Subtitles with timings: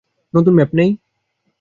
[0.33, 0.89] নতুন ম্যাপ নেই?